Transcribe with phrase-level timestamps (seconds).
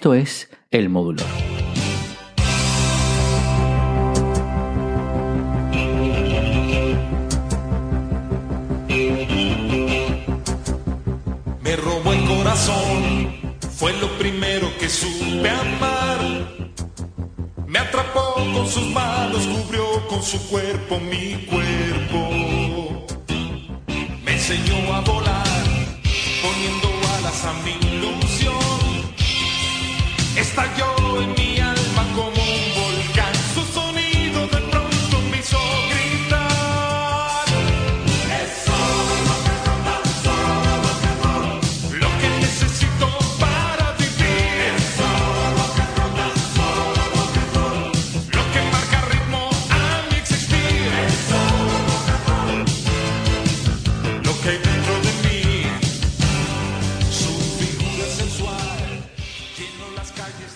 [0.00, 1.22] Esto es El Módulo.
[11.60, 16.18] Me robó el corazón, fue lo primero que supe amar.
[17.66, 23.06] Me atrapó con sus manos, cubrió con su cuerpo mi cuerpo.
[24.24, 25.66] Me enseñó a volar,
[26.40, 26.88] poniendo
[27.18, 28.19] alas a mi ilusión.
[30.50, 31.49] Estalló en mi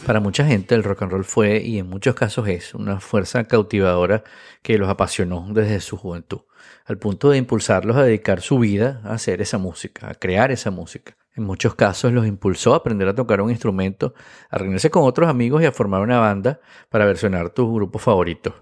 [0.07, 3.45] Para mucha gente el rock and roll fue y en muchos casos es una fuerza
[3.45, 4.23] cautivadora
[4.63, 6.43] que los apasionó desde su juventud,
[6.85, 10.71] al punto de impulsarlos a dedicar su vida a hacer esa música, a crear esa
[10.71, 11.17] música.
[11.35, 14.13] En muchos casos los impulsó a aprender a tocar un instrumento,
[14.51, 18.55] a reunirse con otros amigos y a formar una banda para versionar tus grupos favoritos.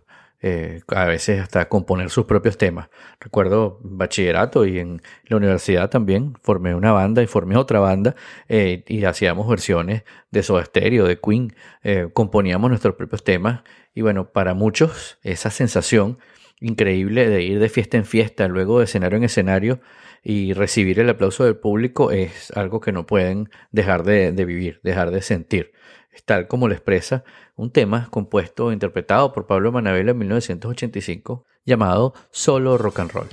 [0.44, 2.88] Eh, a veces hasta componer sus propios temas.
[3.20, 8.16] Recuerdo bachillerato y en la universidad también formé una banda y formé otra banda
[8.48, 11.54] eh, y hacíamos versiones de Soda Stereo, de Queen,
[11.84, 13.62] eh, componíamos nuestros propios temas
[13.94, 16.18] y bueno, para muchos esa sensación
[16.60, 19.80] increíble de ir de fiesta en fiesta, luego de escenario en escenario
[20.24, 24.80] y recibir el aplauso del público es algo que no pueden dejar de, de vivir,
[24.82, 25.72] dejar de sentir.
[26.12, 27.24] Es tal como lo expresa
[27.56, 33.28] un tema compuesto e interpretado por Pablo Manabela en 1985 llamado Solo Rock and Roll.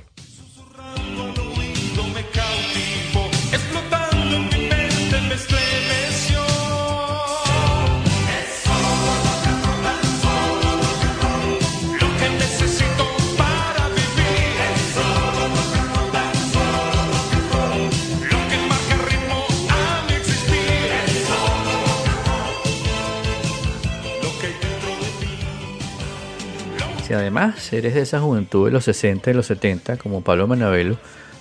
[27.09, 30.95] Si además eres de esa juventud de los 60 y los 70 como Pablo Manabelo,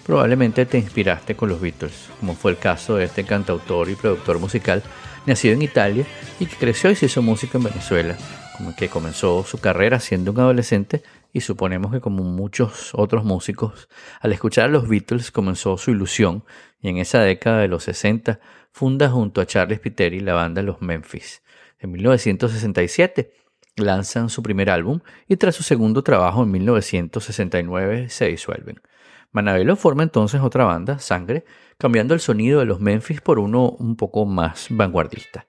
[0.06, 4.38] probablemente te inspiraste con los Beatles, como fue el caso de este cantautor y productor
[4.38, 4.82] musical
[5.26, 6.06] nacido en Italia
[6.40, 8.16] y que creció y se hizo música en Venezuela,
[8.56, 11.02] como que comenzó su carrera siendo un adolescente
[11.34, 13.90] y suponemos que como muchos otros músicos,
[14.20, 16.44] al escuchar a los Beatles comenzó su ilusión
[16.80, 18.40] y en esa década de los 60
[18.72, 21.42] funda junto a Charles Piteri la banda Los Memphis.
[21.78, 23.47] En 1967
[23.78, 28.80] lanzan su primer álbum y tras su segundo trabajo en 1969 se disuelven.
[29.32, 31.44] Manabelo forma entonces otra banda, Sangre,
[31.76, 35.47] cambiando el sonido de los Memphis por uno un poco más vanguardista.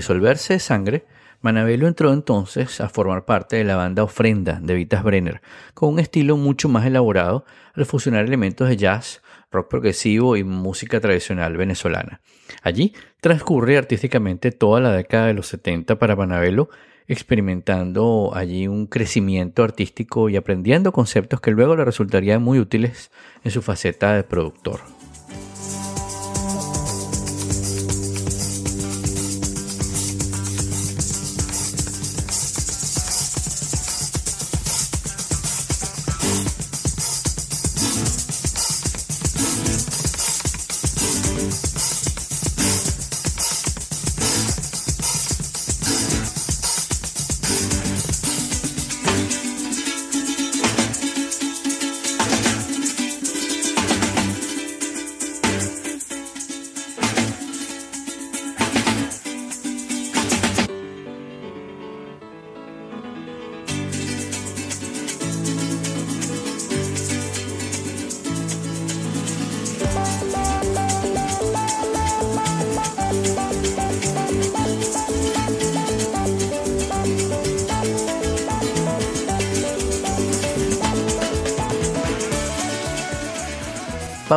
[0.00, 1.04] Disolverse Sangre,
[1.42, 5.42] Manabelo entró entonces a formar parte de la banda Ofrenda de Vitas Brenner,
[5.74, 7.44] con un estilo mucho más elaborado
[7.74, 9.20] al fusionar elementos de jazz,
[9.52, 12.22] rock progresivo y música tradicional venezolana.
[12.62, 16.70] Allí transcurre artísticamente toda la década de los 70 para Manabelo,
[17.06, 23.10] experimentando allí un crecimiento artístico y aprendiendo conceptos que luego le resultarían muy útiles
[23.44, 24.80] en su faceta de productor.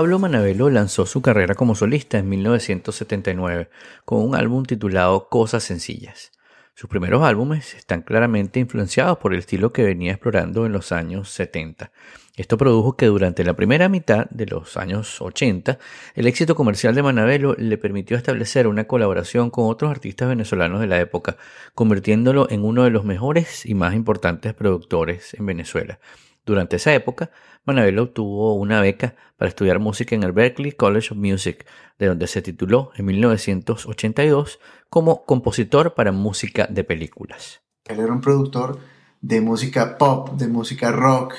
[0.04, 3.70] Pablo Manabelo lanzó su carrera como solista en 1979
[4.04, 6.34] con un álbum titulado Cosas Sencillas.
[6.74, 11.30] Sus primeros álbumes están claramente influenciados por el estilo que venía explorando en los años
[11.30, 11.94] 70.
[12.36, 15.80] Esto produjo que durante la primera mitad de los años 80,
[16.16, 20.88] el éxito comercial de Manabelo le permitió establecer una colaboración con otros artistas venezolanos de
[20.88, 21.38] la época,
[21.76, 26.00] convirtiéndolo en uno de los mejores y más importantes productores en Venezuela.
[26.46, 27.32] Durante esa época,
[27.66, 31.66] Manabelo obtuvo una beca para estudiar música en el Berklee College of Music,
[31.98, 37.62] de donde se tituló en 1982 como compositor para música de películas.
[37.86, 38.80] Él era un productor
[39.22, 41.36] de música pop, de música rock.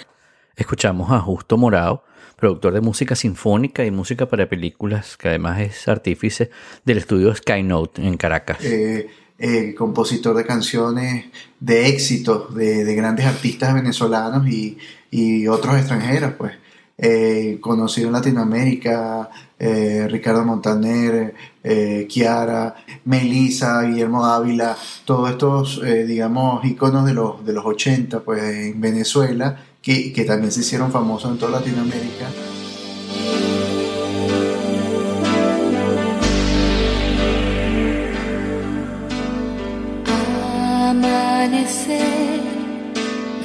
[0.56, 2.04] Escuchamos a Justo Morado,
[2.36, 6.50] productor de música sinfónica y música para películas, que además es artífice
[6.84, 8.64] del estudio Skynote en Caracas.
[8.64, 9.08] Eh,
[9.38, 11.26] eh, compositor de canciones
[11.60, 14.78] de éxito de, de grandes artistas venezolanos y,
[15.10, 16.52] y otros extranjeros, pues.
[16.96, 19.28] Eh, conocido en Latinoamérica,
[19.58, 27.44] eh, Ricardo Montaner, eh, Kiara, Melissa, Guillermo Ávila, todos estos, eh, digamos, íconos de los,
[27.44, 32.28] de los 80, pues en Venezuela, que, que también se hicieron famosos en toda Latinoamérica.
[41.44, 42.40] Amanecer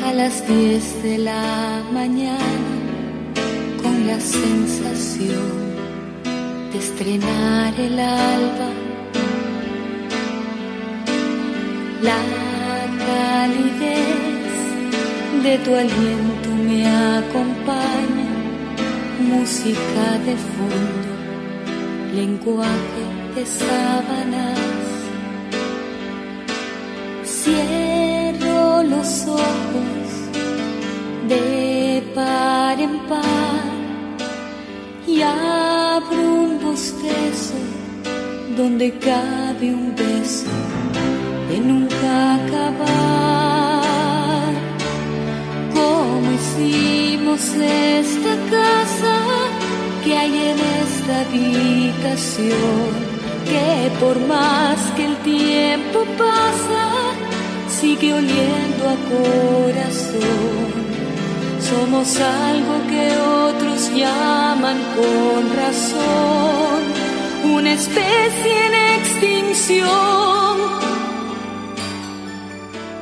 [0.05, 2.77] a las 10 de la mañana
[3.83, 5.51] con la sensación
[6.71, 8.69] de estrenar el alba.
[12.01, 12.21] La
[13.05, 14.55] calidez
[15.43, 16.87] de tu aliento me
[17.17, 18.31] acompaña,
[19.29, 21.11] música de fondo,
[22.15, 23.03] lenguaje
[23.35, 24.69] de sábanas.
[28.83, 30.09] Los ojos
[31.27, 33.69] de par en par
[35.05, 37.55] y abro un bostezo
[38.55, 40.49] donde cabe un beso
[41.49, 43.83] de nunca acabar.
[45.73, 49.15] Como hicimos esta casa
[50.03, 52.91] que hay en esta habitación,
[53.45, 56.98] que por más que el tiempo pasa,
[57.79, 60.19] sigue oliendo a corazón.
[61.61, 63.05] Somos algo que
[63.47, 66.81] otros llaman con razón,
[67.55, 70.38] una especie en extinción.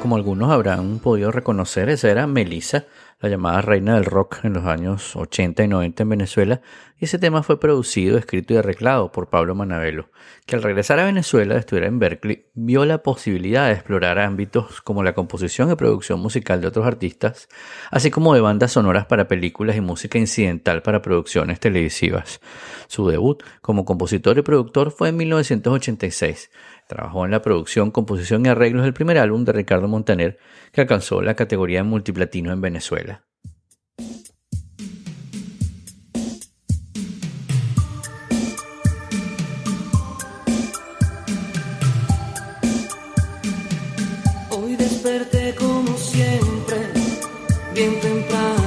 [0.07, 2.85] Como algunos habrán podido reconocer, esa era Melissa,
[3.19, 6.61] la llamada reina del rock en los años 80 y 90 en Venezuela,
[6.97, 10.09] y ese tema fue producido, escrito y arreglado por Pablo Manabelo,
[10.45, 14.81] que al regresar a Venezuela de estudiar en Berkeley, vio la posibilidad de explorar ámbitos
[14.81, 17.49] como la composición y producción musical de otros artistas,
[17.91, 22.39] así como de bandas sonoras para películas y música incidental para producciones televisivas.
[22.87, 26.49] Su debut como compositor y productor fue en 1986,
[26.87, 30.37] Trabajó en la producción, composición y arreglos del primer álbum de Ricardo Montaner,
[30.71, 33.25] que alcanzó la categoría de multiplatino en Venezuela.
[44.49, 46.77] Hoy desperté como siempre,
[47.75, 48.66] bien temprano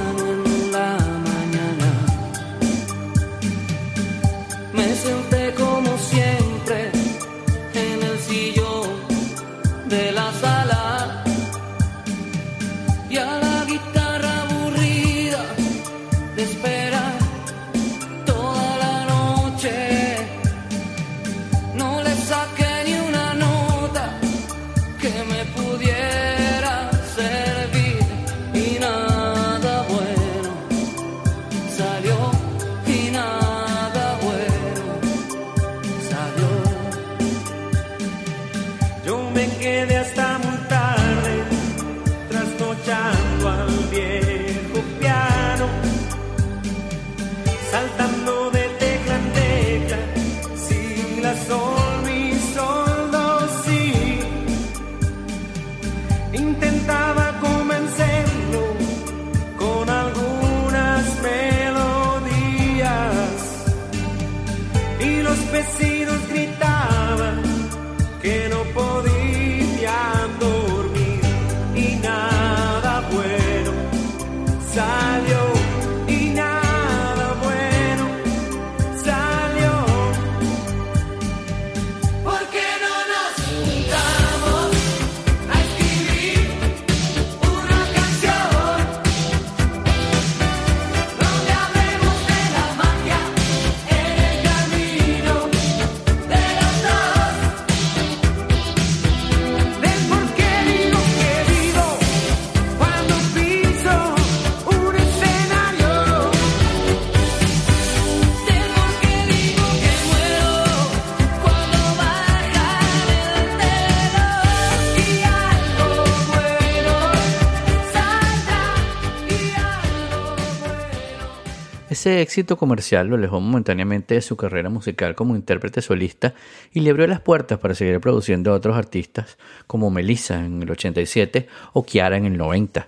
[122.01, 126.33] Ese éxito comercial lo alejó momentáneamente de su carrera musical como intérprete solista
[126.73, 130.71] y le abrió las puertas para seguir produciendo a otros artistas como Melissa en el
[130.71, 132.87] 87 o Kiara en el 90.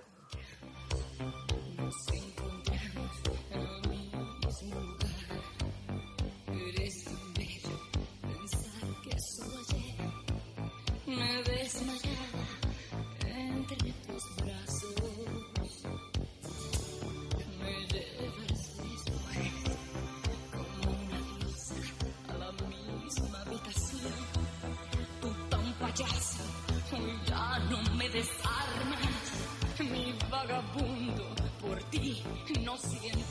[32.74, 33.23] No siento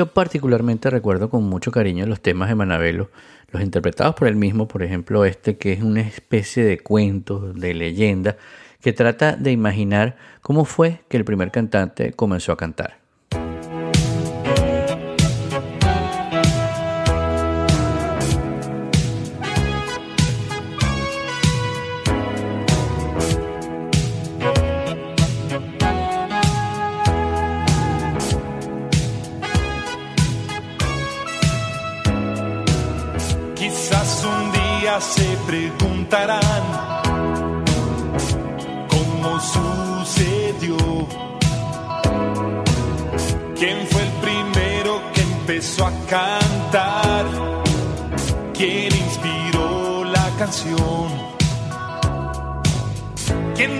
[0.00, 3.10] Yo particularmente recuerdo con mucho cariño los temas de Manabelo,
[3.52, 7.74] los interpretados por él mismo, por ejemplo este que es una especie de cuento, de
[7.74, 8.38] leyenda,
[8.80, 12.99] que trata de imaginar cómo fue que el primer cantante comenzó a cantar.
[45.50, 47.26] Empezó a cantar?
[48.54, 51.08] ¿Quién inspiró la canción?
[53.56, 53.72] ¿Quién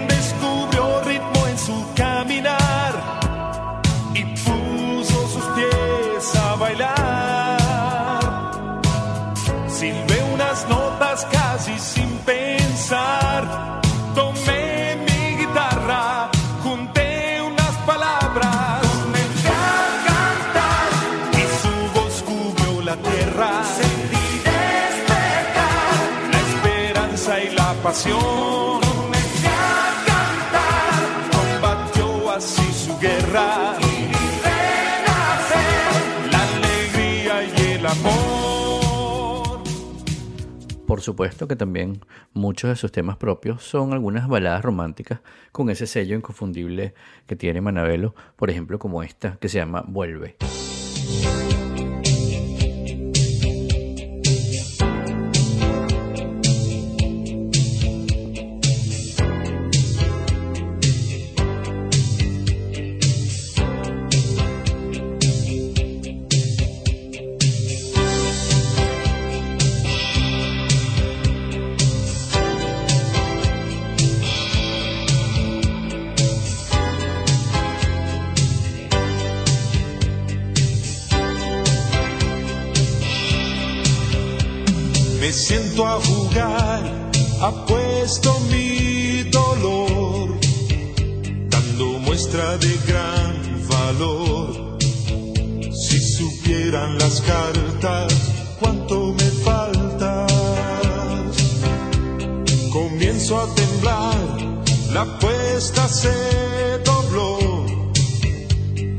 [40.91, 42.01] Por supuesto que también
[42.33, 45.21] muchos de sus temas propios son algunas baladas románticas
[45.53, 46.95] con ese sello inconfundible
[47.29, 50.37] que tiene Manabelo, por ejemplo como esta que se llama Vuelve.
[92.29, 94.79] De gran valor.
[95.73, 98.13] Si supieran las cartas,
[98.61, 100.31] cuánto me faltas.
[102.71, 104.17] Comienzo a temblar,
[104.93, 106.13] la apuesta se
[106.85, 107.39] dobló,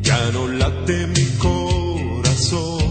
[0.01, 2.81] ya no late mi corazón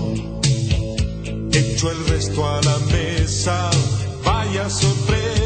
[1.53, 3.71] echo el resto a la mesa.
[4.25, 5.40] Vaya sorpresa,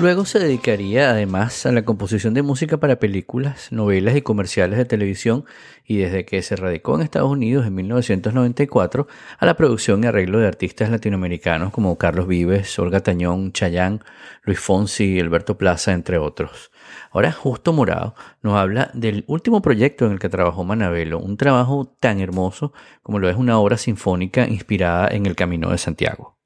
[0.00, 4.84] Luego se dedicaría además a la composición de música para películas, novelas y comerciales de
[4.84, 5.44] televisión
[5.84, 9.08] y desde que se radicó en Estados Unidos en 1994
[9.40, 14.04] a la producción y arreglo de artistas latinoamericanos como Carlos Vives, Olga Tañón, Chayán,
[14.44, 16.70] Luis Fonsi, Alberto Plaza, entre otros.
[17.10, 21.92] Ahora Justo Morado nos habla del último proyecto en el que trabajó Manabelo, un trabajo
[21.98, 26.37] tan hermoso como lo es una obra sinfónica inspirada en el Camino de Santiago.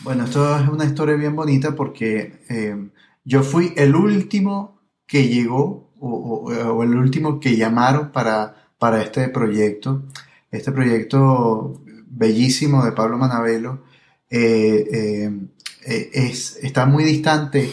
[0.00, 2.88] Bueno, esto es una historia bien bonita porque eh,
[3.24, 6.10] yo fui el último que llegó o,
[6.50, 10.02] o- el último que llamaron para, para este proyecto.
[10.50, 13.82] Este proyecto bellísimo de Pablo Manabelo
[14.30, 15.32] eh, eh,
[15.86, 17.70] eh, es, está muy distante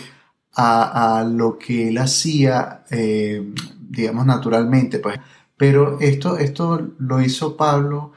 [0.54, 5.20] a, a lo que él hacía, eh, digamos, naturalmente, pues.
[5.58, 8.14] Pero esto, esto lo hizo Pablo,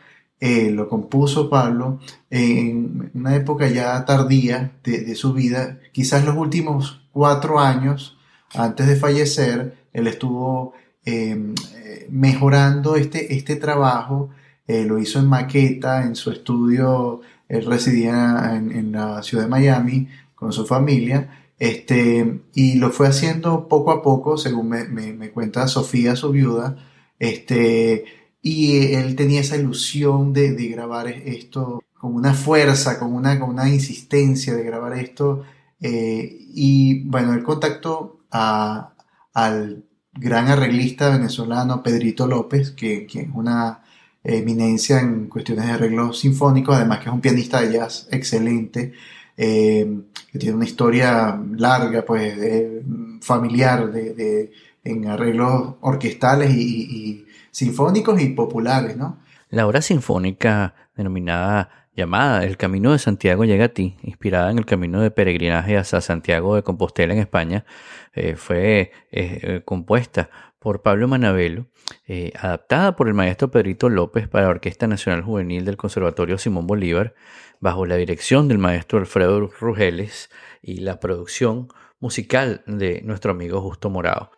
[0.49, 1.87] eh, lo compuso Pablo
[2.31, 8.17] en una época ya tardía de, su vida, quizás los últimos cuatro años
[8.55, 9.57] antes de fallecer,
[9.93, 10.75] él estuvo
[11.07, 14.31] eh, eh, mejorando este, este trabajo,
[14.67, 19.51] eh, lo hizo en maqueta, en su estudio, él residía en, en la ciudad de
[19.51, 21.19] Miami con su familia,
[21.59, 26.31] este, y lo fue haciendo poco a poco, según me, me- me cuenta Sofía, su
[26.33, 26.77] viuda,
[27.19, 28.05] este,
[28.45, 33.51] y él tenía esa ilusión de, de grabar esto con una fuerza, con una, con
[33.51, 35.45] una insistencia de grabar esto.
[35.81, 38.95] eh, y bueno, él contactó a-
[39.35, 43.83] al gran arreglista venezolano Pedrito López, que, que es una
[44.23, 48.93] eminencia en cuestiones de arreglos sinfónicos, además que es un pianista de jazz excelente,
[49.37, 50.01] eh,
[50.33, 52.83] que tiene una historia larga, pues, de-
[53.21, 54.53] familiar de, de-
[54.85, 57.25] en arreglos orquestales y, y-
[57.55, 59.19] sinfónicos y populares, ¿no?
[59.49, 64.67] La obra sinfónica denominada llamada El Camino de Santiago llega a ti, inspirada en el
[64.67, 67.65] camino de peregrinaje hacia Santiago de Compostela en España,
[68.13, 71.67] eh, fue eh, eh, compuesta por Pablo Manabelo,
[72.41, 77.15] adaptada por el maestro Pedrito López para la Orquesta Nacional Juvenil del Conservatorio Simón Bolívar,
[77.61, 80.31] bajo la dirección del maestro Alfredo Rugeles
[80.63, 81.69] y la producción
[82.01, 84.31] musical de nuestro amigo Justo Morado.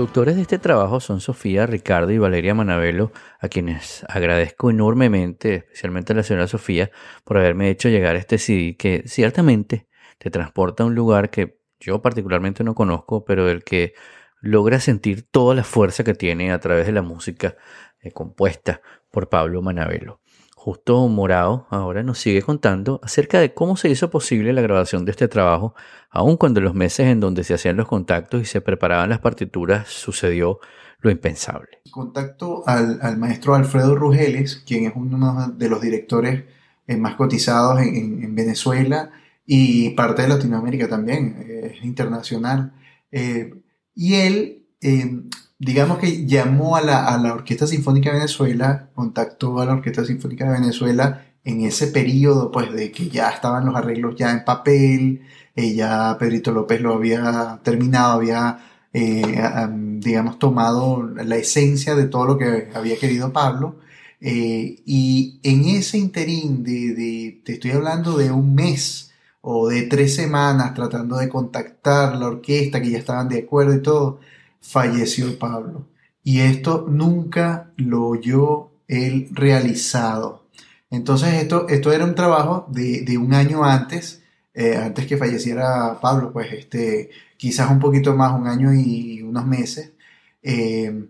[0.00, 6.14] Productores de este trabajo son Sofía, Ricardo y Valeria Manabelo, a quienes agradezco enormemente, especialmente
[6.14, 6.90] a la señora Sofía,
[7.22, 12.00] por haberme hecho llegar este CD que ciertamente te transporta a un lugar que yo
[12.00, 13.92] particularmente no conozco, pero del que
[14.40, 17.58] logra sentir toda la fuerza que tiene a través de la música
[18.00, 20.22] eh, compuesta por Pablo Manavelo.
[20.62, 25.12] Justo Morao ahora nos sigue contando acerca de cómo se hizo posible la grabación de
[25.12, 25.74] este trabajo,
[26.10, 29.20] aun cuando en los meses en donde se hacían los contactos y se preparaban las
[29.20, 30.60] partituras sucedió
[31.00, 31.78] lo impensable.
[31.90, 36.44] Contacto al, al maestro Alfredo Rugeles, quien es uno de los directores
[36.86, 39.12] eh, más cotizados en, en- en Venezuela
[39.46, 42.74] y parte de Latinoamérica también, eh, es internacional.
[43.10, 43.54] Eh,
[43.94, 44.66] y él,
[45.60, 50.04] digamos que llamó a la, a la Orquesta Sinfónica de Venezuela, contactó a la Orquesta
[50.04, 54.44] Sinfónica de Venezuela en ese periodo, pues, de que ya estaban los arreglos ya en
[54.44, 55.22] papel,
[55.56, 58.58] eh, ya Pedrito López lo había terminado, había,
[58.92, 63.78] eh, am, digamos, tomado la esencia de todo lo que había querido Pablo.
[64.20, 69.82] Eh, y en ese interín de, de- te estoy hablando de un mes o de
[69.82, 74.20] tres semanas tratando de contactar la orquesta, que ya estaban de acuerdo y todo,
[74.60, 75.86] falleció Pablo.
[76.22, 80.44] Y esto nunca lo oyó él realizado.
[80.90, 84.22] Entonces esto, esto era un trabajo de, de un año antes,
[84.54, 89.46] eh, antes que falleciera Pablo, pues este, quizás un poquito más, un año y unos
[89.46, 89.92] meses.
[90.42, 91.06] Eh,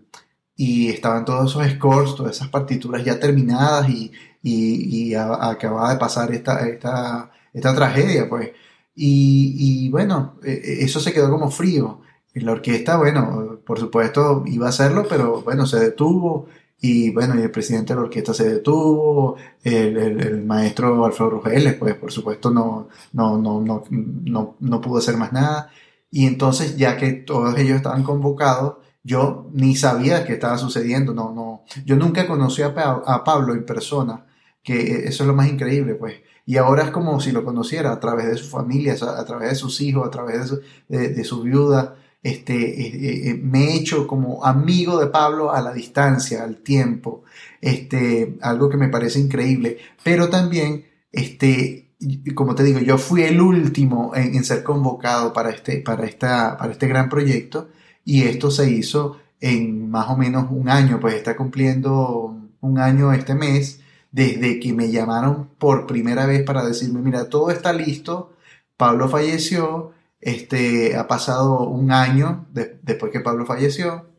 [0.55, 4.11] y estaban todos esos scores, todas esas partituras ya terminadas y,
[4.43, 8.51] y, acababa de pasar esta, esta, esta tragedia, pues.
[8.95, 12.01] Y, y bueno, eh, eh, eso se quedó como frío.
[12.33, 16.47] Y la orquesta, bueno, por supuesto iba a hacerlo, pero bueno, se detuvo.
[16.79, 21.29] Y bueno, y el presidente de la orquesta se detuvo, el, el- el maestro Alfredo
[21.31, 25.69] Rugeles, pues por supuesto no, no, no, no, no, no pudo hacer más nada.
[26.09, 31.31] Y entonces, ya que todos ellos estaban convocados, yo ni sabía qué estaba sucediendo, no,
[31.33, 34.25] no, yo nunca conocí a, Pa- a Pablo en persona,
[34.63, 36.15] que eso es lo más increíble, pues.
[36.45, 39.49] Y ahora es como si lo conociera a través de su familia, a, a través
[39.49, 41.95] de sus hijos, a través de su, de, de su viuda.
[42.23, 47.23] Este, eh, eh, me he hecho como amigo de Pablo a la distancia, al tiempo.
[47.61, 49.77] Este, algo que me parece increíble.
[50.03, 51.89] Pero también, este,
[52.35, 56.57] como te digo, yo fui el último en, en ser convocado para este, para esta,
[56.57, 57.69] para este gran proyecto.
[58.05, 63.11] Y esto se hizo en más o menos un año, pues está cumpliendo un año
[63.11, 63.81] este mes
[64.11, 68.33] desde que me llamaron por primera vez para decirme, mira, todo está listo,
[68.77, 74.09] Pablo falleció, este, ha pasado un año de- después que Pablo falleció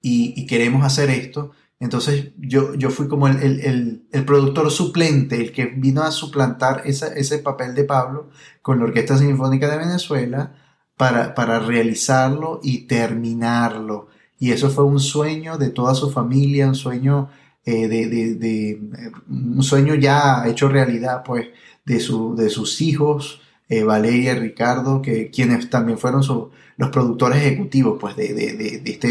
[0.00, 1.52] y, queremos hacer esto.
[1.80, 6.82] Entonces yo, yo fui como el, el- el- productor suplente, el que vino a suplantar
[6.84, 8.30] esa- ese papel de Pablo
[8.62, 10.54] con la Orquesta Sinfónica de Venezuela
[10.96, 14.08] para, para realizarlo y terminarlo.
[14.38, 17.30] Y eso fue un sueño de toda su familia, un sueño
[17.64, 21.46] eh, de, de- de- eh, un sueño ya hecho realidad, pues,
[21.84, 23.40] de, su, de sus hijos,
[23.72, 28.78] eh, Valeria Ricardo, que quienes también fueron su- los productores ejecutivos, pues, de, de- de-
[28.84, 29.08] de este,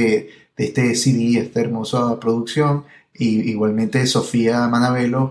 [0.57, 5.21] de este CD, esta hermosa producción, y igualmente Sofía Manavelo,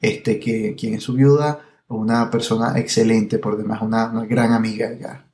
[0.00, 4.86] este, que, quien es su viuda, una persona excelente, por demás, una, una gran amiga
[5.00, 5.24] ya.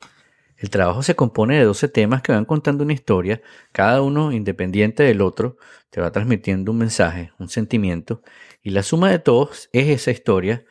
[0.57, 3.41] El trabajo se compone de 12 temas que van contando una historia,
[3.73, 5.57] cada uno independiente del otro,
[5.91, 8.23] te va transmitiendo un mensaje, un sentimiento,
[8.63, 10.65] y la suma de todos es esa historia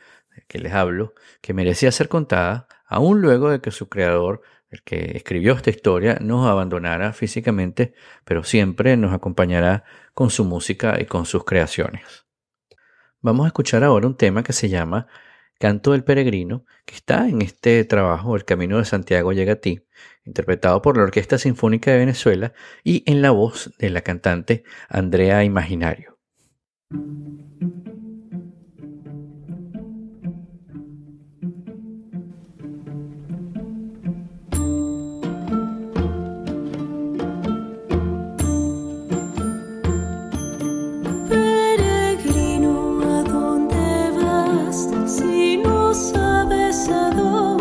[0.52, 5.16] que les hablo, que merecía ser contada, aún luego de que su creador, el que
[5.16, 7.94] escribió esta historia, nos abandonara físicamente,
[8.26, 12.26] pero siempre nos acompañará con su música y con sus creaciones.
[13.22, 15.06] Vamos a escuchar ahora un tema que se llama
[15.58, 19.80] Canto del Peregrino, que está en este trabajo El Camino de Santiago llega a ti,
[20.26, 22.52] interpretado por la Orquesta Sinfónica de Venezuela
[22.84, 26.18] y en la voz de la cantante Andrea Imaginario.
[46.84, 47.51] Sabes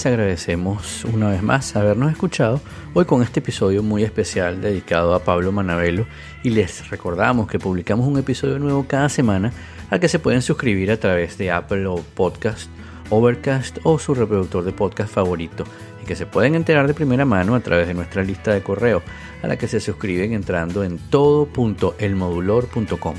[0.00, 2.62] les agradecemos una vez más habernos escuchado
[2.94, 6.06] hoy con este episodio muy especial dedicado a Pablo Manavelo
[6.42, 9.52] y les recordamos que publicamos un episodio nuevo cada semana
[9.90, 12.70] al que se pueden suscribir a través de Apple o Podcast,
[13.10, 15.64] Overcast o su reproductor de podcast favorito.
[16.02, 19.02] Y que se pueden enterar de primera mano a través de nuestra lista de correo
[19.42, 23.16] a la que se suscriben entrando en todo.elmodulor.com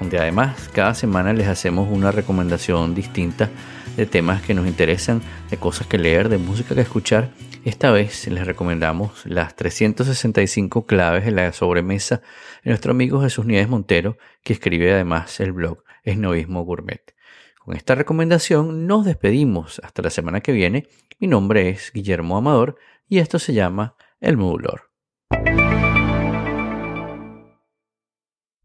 [0.00, 3.48] donde además cada semana les hacemos una recomendación distinta
[3.96, 7.30] de temas que nos interesan, de cosas que leer, de música que escuchar.
[7.64, 12.20] Esta vez les recomendamos las 365 claves de la sobremesa
[12.62, 17.14] de nuestro amigo Jesús Nieves Montero, que escribe además el blog Esnovismo Gourmet.
[17.58, 20.86] Con esta recomendación nos despedimos hasta la semana que viene.
[21.18, 22.76] Mi nombre es Guillermo Amador
[23.08, 24.93] y esto se llama El Modulor.